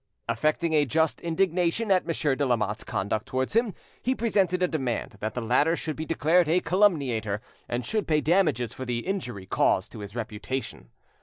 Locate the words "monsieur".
2.07-2.33